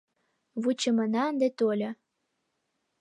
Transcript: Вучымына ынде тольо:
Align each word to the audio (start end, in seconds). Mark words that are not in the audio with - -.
Вучымына 0.61 1.21
ынде 1.29 1.47
тольо: 1.57 1.89